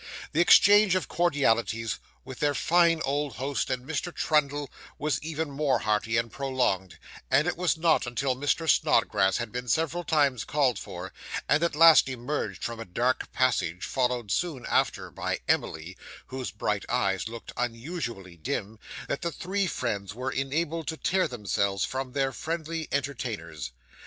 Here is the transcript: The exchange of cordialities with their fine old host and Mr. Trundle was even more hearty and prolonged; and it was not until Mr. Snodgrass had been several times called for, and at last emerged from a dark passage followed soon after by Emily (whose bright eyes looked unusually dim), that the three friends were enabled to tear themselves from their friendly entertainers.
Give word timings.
The 0.31 0.41
exchange 0.41 0.95
of 0.95 1.07
cordialities 1.07 1.99
with 2.25 2.39
their 2.39 2.55
fine 2.55 3.03
old 3.05 3.35
host 3.35 3.69
and 3.69 3.87
Mr. 3.87 4.11
Trundle 4.11 4.71
was 4.97 5.21
even 5.21 5.51
more 5.51 5.77
hearty 5.77 6.17
and 6.17 6.31
prolonged; 6.31 6.97
and 7.29 7.47
it 7.47 7.55
was 7.55 7.77
not 7.77 8.07
until 8.07 8.35
Mr. 8.35 8.67
Snodgrass 8.67 9.37
had 9.37 9.51
been 9.51 9.67
several 9.67 10.03
times 10.03 10.43
called 10.43 10.79
for, 10.79 11.13
and 11.47 11.61
at 11.63 11.75
last 11.75 12.09
emerged 12.09 12.63
from 12.63 12.79
a 12.79 12.83
dark 12.85 13.31
passage 13.31 13.85
followed 13.85 14.31
soon 14.31 14.65
after 14.65 15.11
by 15.11 15.37
Emily 15.47 15.95
(whose 16.25 16.49
bright 16.49 16.83
eyes 16.89 17.27
looked 17.27 17.53
unusually 17.55 18.37
dim), 18.37 18.79
that 19.07 19.21
the 19.21 19.31
three 19.31 19.67
friends 19.67 20.15
were 20.15 20.31
enabled 20.31 20.87
to 20.87 20.97
tear 20.97 21.27
themselves 21.27 21.85
from 21.85 22.13
their 22.13 22.31
friendly 22.31 22.87
entertainers. 22.91 23.71